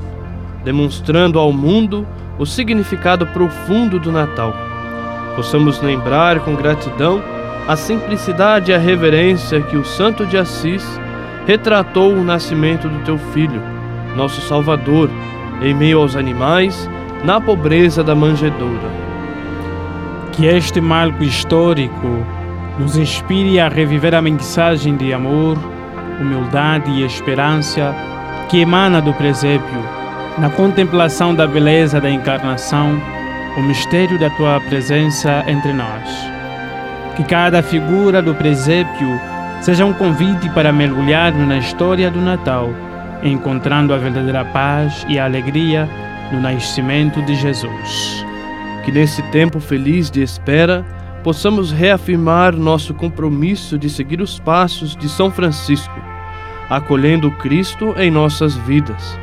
[0.65, 2.05] demonstrando ao mundo
[2.37, 4.53] o significado profundo do Natal.
[5.35, 7.23] Possamos lembrar com gratidão
[7.69, 10.85] a simplicidade e a reverência que o Santo de Assis
[11.47, 13.61] retratou o nascimento do teu filho
[14.15, 15.09] nosso Salvador,
[15.61, 16.89] em meio aos animais,
[17.23, 18.89] na pobreza da manjedoura.
[20.31, 22.25] Que este marco histórico
[22.77, 25.57] nos inspire a reviver a mensagem de amor,
[26.19, 27.93] humildade e esperança
[28.49, 29.79] que emana do presépio,
[30.37, 32.99] na contemplação da beleza da encarnação,
[33.57, 36.09] o mistério da tua presença entre nós.
[37.15, 39.19] Que cada figura do presépio
[39.61, 42.69] seja um convite para mergulharmos na história do Natal,
[43.21, 45.87] encontrando a verdadeira paz e a alegria
[46.31, 48.25] no nascimento de Jesus.
[48.83, 50.85] Que nesse tempo feliz de espera,
[51.23, 55.93] possamos reafirmar nosso compromisso de seguir os passos de São Francisco,
[56.69, 59.19] acolhendo Cristo em nossas vidas,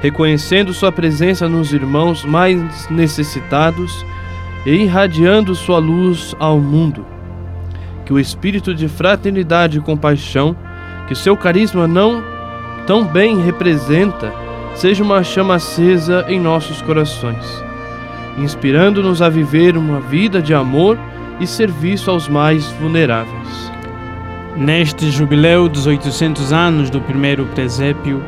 [0.00, 4.04] reconhecendo Sua presença nos irmãos mais necessitados
[4.64, 7.04] e irradiando Sua luz ao mundo.
[8.04, 10.56] Que o espírito de fraternidade e compaixão,
[11.08, 12.22] que seu carisma não
[12.86, 14.32] tão bem representa,
[14.76, 17.64] seja uma chama acesa em nossos corações,
[18.36, 20.98] inspirando-nos a viver uma vida de amor
[21.40, 23.72] e serviço aos mais vulneráveis.
[24.54, 28.22] Neste jubileu dos 800 anos do primeiro presépio,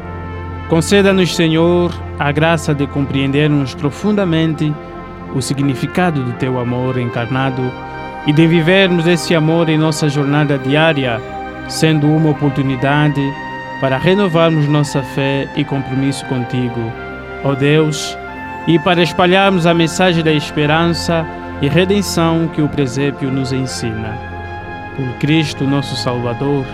[0.68, 4.74] conceda-nos, Senhor, a graça de compreendermos profundamente
[5.34, 7.62] o significado do teu amor encarnado
[8.26, 11.20] e de vivermos esse amor em nossa jornada diária,
[11.68, 13.20] sendo uma oportunidade
[13.80, 16.92] para renovarmos nossa fé e compromisso contigo,
[17.44, 18.16] ó Deus,
[18.66, 21.26] e para espalharmos a mensagem da esperança
[21.62, 24.16] e redenção que o presépio nos ensina.
[24.96, 26.64] Por Cristo, nosso Salvador,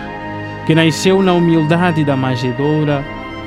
[0.65, 3.03] que nasceu na humildade da manjedoura,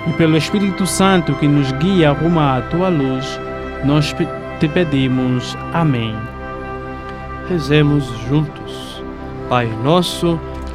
[0.07, 3.39] e pelo Espírito Santo que nos guia rumo à tua luz,
[3.85, 4.15] nós
[4.59, 5.57] te pedimos.
[5.73, 6.17] Amém.
[7.49, 9.03] Rezemos juntos.
[9.49, 10.39] Pai nosso,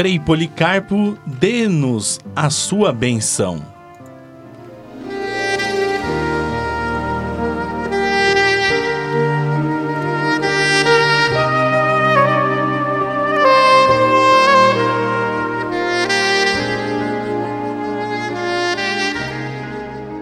[0.00, 3.62] Frei Policarpo, dê-nos a sua benção.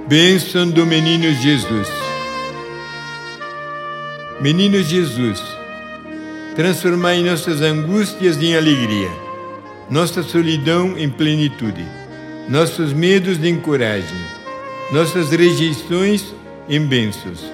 [0.08, 1.88] Bênção do Menino Jesus.
[4.40, 5.40] Menino Jesus,
[6.56, 9.27] transformai nossas angústias em alegria,
[9.90, 11.84] nossa solidão em plenitude,
[12.48, 14.18] nossos medos em coragem,
[14.92, 16.34] nossas rejeições
[16.68, 17.44] em bênçãos,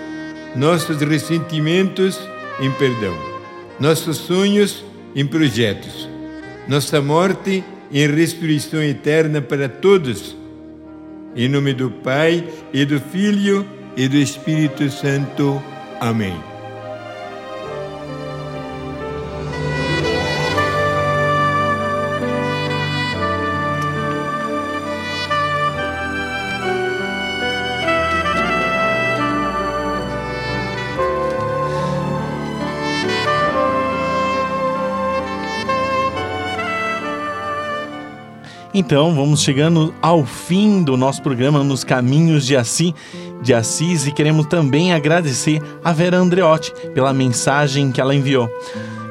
[0.56, 2.18] nossos ressentimentos
[2.60, 3.16] em perdão,
[3.78, 6.08] nossos sonhos em projetos,
[6.68, 7.62] nossa morte
[7.92, 10.36] em ressurreição eterna para todos.
[11.36, 13.66] Em nome do Pai, e do Filho,
[13.96, 15.62] e do Espírito Santo.
[16.00, 16.53] Amém.
[38.76, 42.92] Então, vamos chegando ao fim do nosso programa Nos Caminhos de Assis,
[43.40, 48.50] de Assis e queremos também agradecer a Vera Andreotti pela mensagem que ela enviou.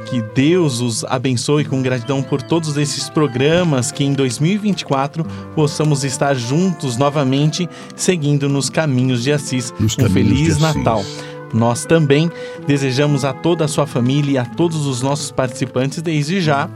[0.06, 6.36] Que Deus os abençoe com gratidão por todos esses programas, que em 2024 possamos estar
[6.36, 9.74] juntos novamente, seguindo nos caminhos de Assis.
[9.80, 10.76] Nos um Feliz de Assis.
[10.76, 11.06] Natal.
[11.54, 12.30] Nós também
[12.68, 16.70] desejamos a toda a sua família e a todos os nossos participantes desde já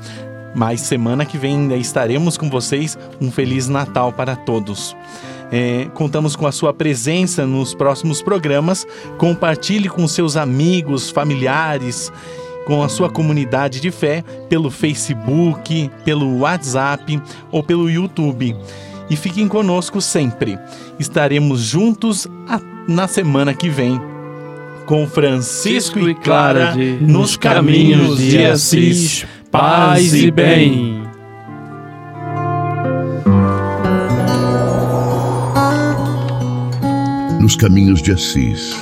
[0.56, 2.98] mas semana que vem ainda estaremos com vocês.
[3.22, 4.96] Um Feliz Natal para todos.
[5.52, 8.86] É, contamos com a sua presença nos próximos programas.
[9.18, 12.12] Compartilhe com seus amigos, familiares,
[12.66, 17.22] com a sua comunidade de fé pelo Facebook, pelo WhatsApp
[17.52, 18.56] ou pelo YouTube.
[19.10, 20.60] E fiquem conosco sempre.
[21.00, 24.02] Estaremos juntos a- na semana que vem
[24.86, 29.26] com Francisco e Clara nos caminhos de Assis.
[29.52, 31.04] Paz e bem.
[37.40, 38.76] Nos caminhos de Assis.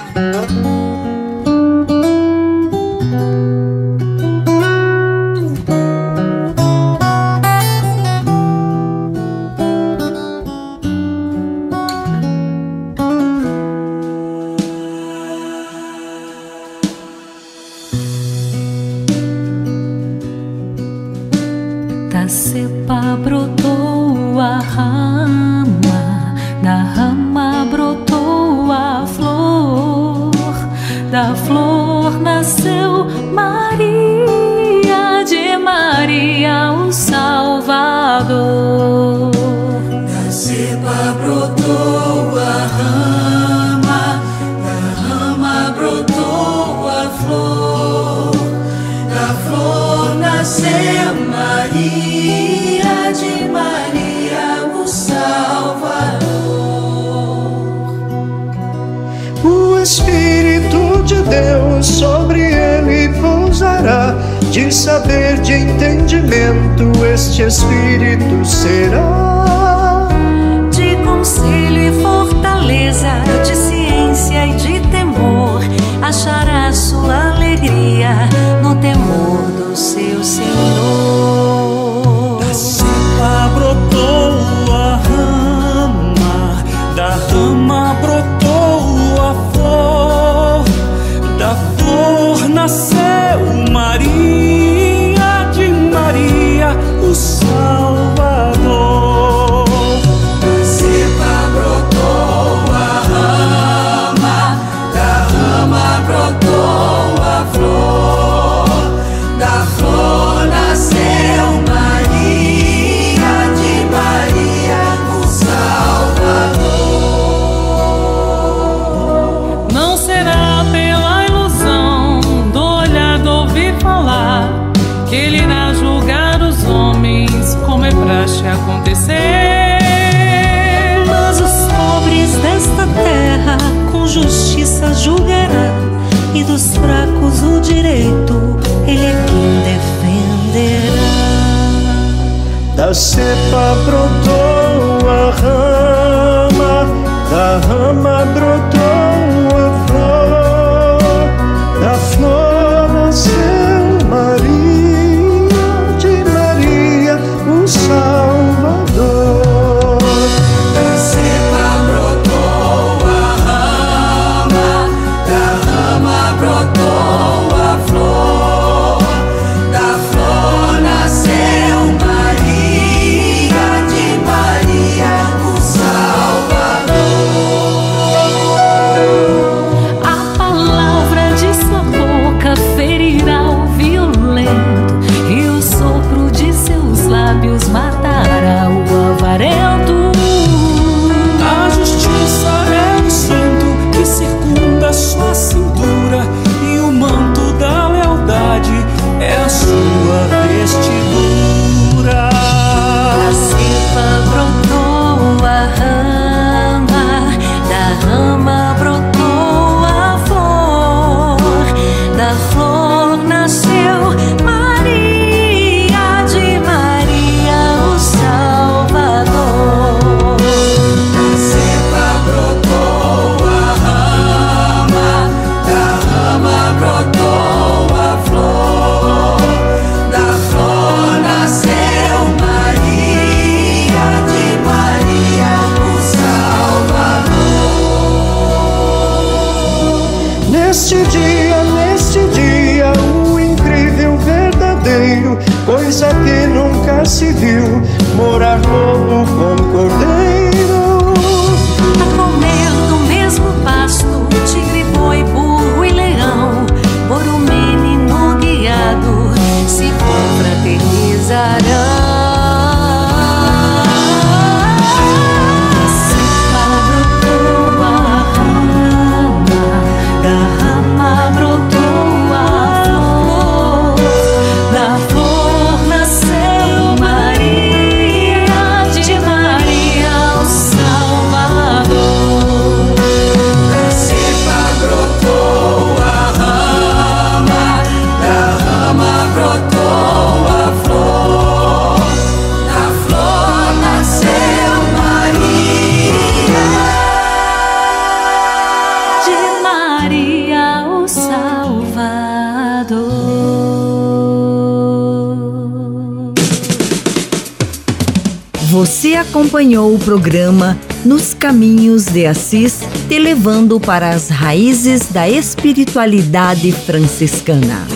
[309.55, 317.87] acompanhou o programa Nos Caminhos de Assis, te levando para as raízes da espiritualidade franciscana.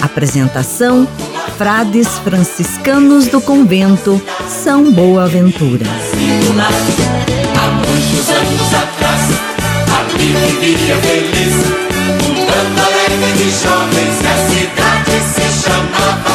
[0.00, 1.08] Apresentação:
[1.58, 5.86] Frades franciscanos do convento São Boaventura.
[7.56, 9.22] Há muitos anos atrás,
[9.90, 11.54] a vida vivia feliz,
[12.28, 16.29] um tanto alegre de jovens e a cidade se chamava.